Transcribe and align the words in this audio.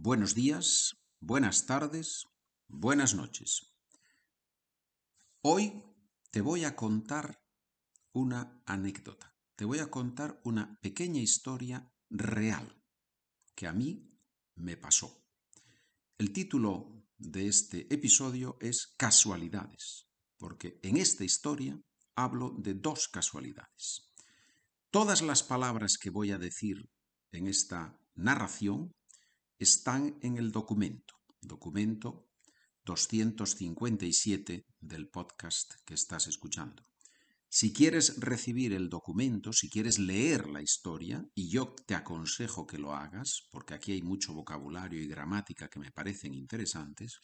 Buenos 0.00 0.36
días, 0.36 0.96
buenas 1.18 1.66
tardes, 1.66 2.28
buenas 2.68 3.16
noches. 3.16 3.74
Hoy 5.42 5.82
te 6.30 6.40
voy 6.40 6.64
a 6.64 6.76
contar 6.76 7.42
una 8.12 8.62
anécdota. 8.64 9.36
Te 9.56 9.64
voy 9.64 9.80
a 9.80 9.90
contar 9.90 10.40
una 10.44 10.78
pequeña 10.80 11.20
historia 11.20 11.92
real 12.10 12.80
que 13.56 13.66
a 13.66 13.72
mí 13.72 14.16
me 14.54 14.76
pasó. 14.76 15.26
El 16.16 16.32
título 16.32 17.04
de 17.16 17.48
este 17.48 17.92
episodio 17.92 18.56
es 18.60 18.94
Casualidades, 18.96 20.06
porque 20.36 20.78
en 20.84 20.96
esta 20.96 21.24
historia 21.24 21.76
hablo 22.14 22.54
de 22.56 22.74
dos 22.74 23.08
casualidades. 23.08 24.12
Todas 24.92 25.22
las 25.22 25.42
palabras 25.42 25.98
que 25.98 26.10
voy 26.10 26.30
a 26.30 26.38
decir 26.38 26.88
en 27.32 27.48
esta 27.48 28.00
narración 28.14 28.92
están 29.58 30.18
en 30.22 30.36
el 30.36 30.52
documento, 30.52 31.14
documento 31.40 32.28
257 32.84 34.66
del 34.80 35.08
podcast 35.08 35.74
que 35.84 35.94
estás 35.94 36.26
escuchando. 36.28 36.84
Si 37.50 37.72
quieres 37.72 38.20
recibir 38.20 38.72
el 38.72 38.88
documento, 38.88 39.52
si 39.52 39.68
quieres 39.68 39.98
leer 39.98 40.48
la 40.48 40.62
historia, 40.62 41.26
y 41.34 41.50
yo 41.50 41.74
te 41.86 41.94
aconsejo 41.94 42.66
que 42.66 42.78
lo 42.78 42.94
hagas, 42.94 43.48
porque 43.50 43.74
aquí 43.74 43.92
hay 43.92 44.02
mucho 44.02 44.32
vocabulario 44.32 45.02
y 45.02 45.08
gramática 45.08 45.68
que 45.68 45.80
me 45.80 45.90
parecen 45.90 46.34
interesantes, 46.34 47.20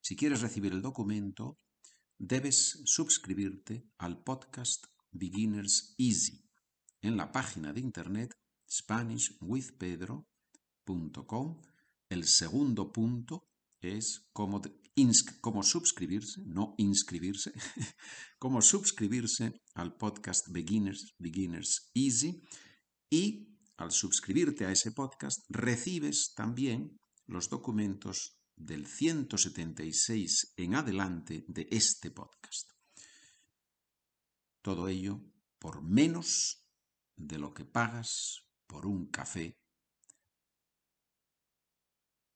si 0.00 0.16
quieres 0.16 0.40
recibir 0.40 0.72
el 0.72 0.80
documento, 0.80 1.58
debes 2.16 2.80
suscribirte 2.84 3.84
al 3.98 4.22
podcast 4.22 4.86
Beginners 5.10 5.94
Easy 5.98 6.44
en 7.02 7.16
la 7.16 7.30
página 7.30 7.72
de 7.72 7.80
internet 7.80 8.34
El 12.08 12.24
segundo 12.24 12.90
punto 12.90 13.50
es 13.80 14.26
cómo, 14.32 15.62
suscribirse, 15.62 16.42
no 16.46 16.74
inscribirse, 16.78 17.52
cómo 18.38 18.62
suscribirse 18.62 19.60
al 19.74 19.96
podcast 19.98 20.48
Beginners, 20.48 21.14
Beginners 21.18 21.90
Easy. 21.94 22.42
Y 23.10 23.54
al 23.76 23.92
suscribirte 23.92 24.64
a 24.64 24.72
ese 24.72 24.92
podcast 24.92 25.44
recibes 25.50 26.32
también 26.34 26.96
los 27.26 27.50
documentos 27.50 28.38
del 28.56 28.86
176 28.86 30.54
en 30.56 30.74
adelante 30.74 31.44
de 31.48 31.68
este 31.70 32.10
podcast. 32.10 32.72
Todo 34.62 34.88
ello 34.88 35.20
por 35.58 35.82
menos 35.82 36.64
de 37.14 37.38
lo 37.38 37.52
que 37.52 37.66
pagas 37.66 38.46
por 38.66 38.86
un 38.86 39.10
café 39.10 39.58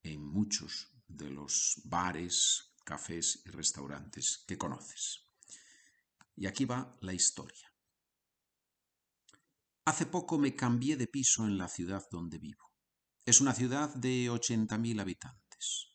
en 0.02 0.21
muchos 0.32 0.88
de 1.06 1.30
los 1.30 1.80
bares, 1.84 2.72
cafés 2.84 3.42
y 3.44 3.50
restaurantes 3.50 4.44
que 4.46 4.56
conoces. 4.56 5.28
Y 6.34 6.46
aquí 6.46 6.64
va 6.64 6.96
la 7.00 7.12
historia. 7.12 7.72
Hace 9.84 10.06
poco 10.06 10.38
me 10.38 10.56
cambié 10.56 10.96
de 10.96 11.06
piso 11.06 11.44
en 11.44 11.58
la 11.58 11.68
ciudad 11.68 12.02
donde 12.10 12.38
vivo. 12.38 12.72
Es 13.26 13.40
una 13.40 13.54
ciudad 13.54 13.94
de 13.94 14.30
80.000 14.30 15.00
habitantes. 15.00 15.92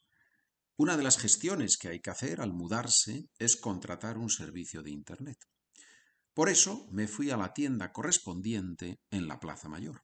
Una 0.77 0.95
de 0.95 1.03
las 1.03 1.17
gestiones 1.17 1.77
que 1.77 1.89
hay 1.89 1.99
que 1.99 2.11
hacer 2.11 2.39
al 2.39 2.53
mudarse 2.53 3.29
es 3.39 3.57
contratar 3.57 4.17
un 4.17 4.29
servicio 4.29 4.83
de 4.83 4.91
Internet. 4.91 5.39
Por 6.33 6.49
eso 6.49 6.87
me 6.91 7.07
fui 7.07 7.31
a 7.31 7.37
la 7.37 7.53
tienda 7.53 7.91
correspondiente 7.91 9.01
en 9.09 9.27
la 9.27 9.39
Plaza 9.39 9.67
Mayor. 9.67 10.03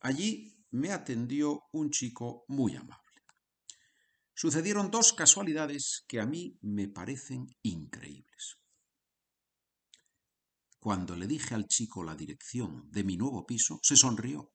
Allí 0.00 0.66
me 0.72 0.90
atendió 0.90 1.62
un 1.72 1.90
chico 1.90 2.44
muy 2.48 2.74
amable 2.74 3.01
sucedieron 4.34 4.90
dos 4.90 5.12
casualidades 5.12 6.04
que 6.08 6.20
a 6.20 6.26
mí 6.26 6.56
me 6.62 6.88
parecen 6.88 7.46
increíbles. 7.62 8.58
Cuando 10.78 11.14
le 11.14 11.26
dije 11.26 11.54
al 11.54 11.66
chico 11.66 12.02
la 12.02 12.16
dirección 12.16 12.90
de 12.90 13.04
mi 13.04 13.16
nuevo 13.16 13.46
piso, 13.46 13.78
se 13.82 13.96
sonrió. 13.96 14.52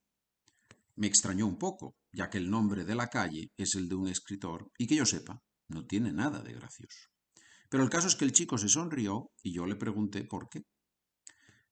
Me 0.95 1.07
extrañó 1.07 1.47
un 1.47 1.57
poco, 1.57 1.95
ya 2.11 2.29
que 2.29 2.37
el 2.37 2.49
nombre 2.49 2.83
de 2.83 2.95
la 2.95 3.07
calle 3.07 3.51
es 3.55 3.75
el 3.75 3.87
de 3.87 3.95
un 3.95 4.09
escritor 4.09 4.71
y 4.77 4.87
que 4.87 4.95
yo 4.95 5.05
sepa, 5.05 5.41
no 5.69 5.85
tiene 5.85 6.11
nada 6.11 6.41
de 6.41 6.53
gracioso. 6.53 7.09
Pero 7.69 7.83
el 7.83 7.89
caso 7.89 8.07
es 8.07 8.15
que 8.15 8.25
el 8.25 8.31
chico 8.31 8.57
se 8.57 8.67
sonrió 8.67 9.31
y 9.43 9.53
yo 9.53 9.65
le 9.65 9.75
pregunté 9.75 10.23
por 10.23 10.49
qué. 10.49 10.63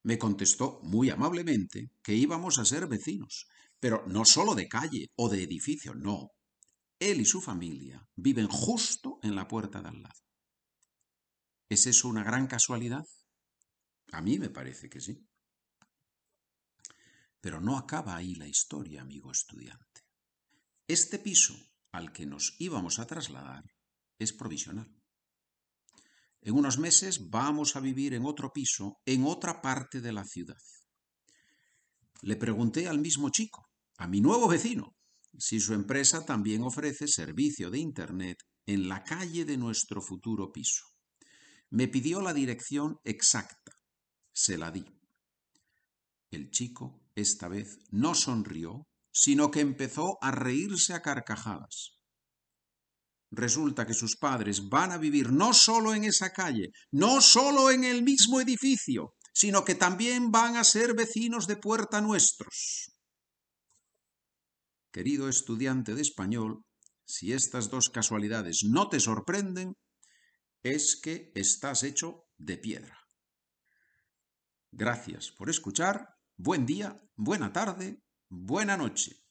Me 0.04 0.18
contestó 0.18 0.80
muy 0.84 1.10
amablemente 1.10 1.90
que 2.04 2.14
íbamos 2.14 2.60
a 2.60 2.66
ser 2.66 2.88
vecinos, 2.88 3.48
pero 3.80 4.06
no 4.08 4.24
solo 4.24 4.56
de 4.56 4.68
calle 4.68 5.12
o 5.16 5.30
de 5.30 5.44
edificio, 5.44 5.96
no, 5.96 6.30
él 7.00 7.22
y 7.22 7.26
su 7.26 7.42
familia 7.42 8.08
viven 8.16 8.48
justo 8.48 9.20
en 9.22 9.36
la 9.36 9.48
puerta 9.48 9.82
de 9.82 9.90
al 9.90 10.02
lado. 10.02 10.22
¿Es 11.70 11.88
eso 11.88 12.08
una 12.08 12.24
gran 12.24 12.48
casualidad? 12.48 13.04
A 14.12 14.22
mí 14.22 14.40
me 14.40 14.50
parece 14.50 14.90
que 14.90 15.02
sí. 15.02 15.28
Pero 17.42 17.60
no 17.60 17.78
acaba 17.78 18.16
ahí 18.16 18.36
la 18.36 18.48
historia, 18.48 19.02
amigo 19.02 19.32
estudiante. 19.32 20.02
Este 20.88 21.20
piso 21.20 21.56
al 21.92 22.12
que 22.12 22.26
nos 22.26 22.56
íbamos 22.60 23.00
a 23.00 23.08
trasladar 23.08 23.64
es 24.20 24.34
provisional. 24.34 24.90
En 26.42 26.54
unos 26.54 26.78
meses 26.78 27.30
vamos 27.30 27.76
a 27.76 27.80
vivir 27.80 28.14
en 28.14 28.26
otro 28.26 28.52
piso, 28.54 29.00
en 29.06 29.26
otra 29.26 29.62
parte 29.62 30.00
de 30.00 30.14
la 30.14 30.24
ciudad. 30.26 30.62
Le 32.22 32.36
pregunté 32.36 32.88
al 32.88 33.00
mismo 33.00 33.30
chico, 33.30 33.68
a 33.98 34.08
mi 34.08 34.22
nuevo 34.22 34.48
vecino, 34.48 34.95
si 35.38 35.60
su 35.60 35.74
empresa 35.74 36.26
también 36.26 36.64
ofrece 36.64 37.08
servicio 37.08 37.70
de 37.70 37.80
Internet 37.80 38.38
en 38.66 38.88
la 38.90 39.04
calle 39.04 39.46
de 39.46 39.58
nuestro 39.58 40.02
futuro 40.02 40.52
piso. 40.52 40.86
Me 41.70 41.88
pidió 41.88 42.22
la 42.22 42.34
dirección 42.34 42.98
exacta. 43.04 43.72
Se 44.34 44.58
la 44.58 44.72
di. 44.72 44.86
El 46.32 46.50
chico 46.50 47.02
esta 47.16 47.48
vez 47.48 47.80
no 47.92 48.16
sonrió, 48.16 48.88
sino 49.12 49.52
que 49.52 49.62
empezó 49.62 50.18
a 50.22 50.32
reírse 50.32 50.94
a 50.94 51.02
carcajadas. 51.02 51.92
Resulta 53.32 53.86
que 53.86 53.94
sus 53.94 54.18
padres 54.18 54.70
van 54.70 54.92
a 54.92 54.98
vivir 54.98 55.32
no 55.32 55.54
solo 55.54 55.94
en 55.94 56.04
esa 56.04 56.32
calle, 56.32 56.72
no 56.92 57.22
solo 57.22 57.72
en 57.72 57.84
el 57.84 58.04
mismo 58.04 58.40
edificio, 58.40 59.14
sino 59.34 59.66
que 59.66 59.76
también 59.76 60.32
van 60.32 60.56
a 60.56 60.64
ser 60.64 60.94
vecinos 60.94 61.48
de 61.48 61.58
puerta 61.58 62.02
nuestros. 62.02 62.95
Querido 64.96 65.28
estudiante 65.28 65.94
de 65.94 66.02
español, 66.02 66.64
si 67.04 67.34
estas 67.34 67.70
dos 67.70 67.90
casualidades 67.90 68.64
no 68.64 68.88
te 68.88 69.02
sorprenden, 69.02 69.76
es 70.64 70.96
que 70.96 71.34
estás 71.36 71.84
hecho 71.84 72.30
de 72.38 72.58
piedra. 72.58 72.98
Gracias 74.72 75.32
por 75.32 75.50
escuchar. 75.50 76.16
Buen 76.38 76.66
día, 76.66 76.96
buena 77.18 77.52
tarde, 77.52 78.04
buena 78.30 78.78
noche. 78.78 79.25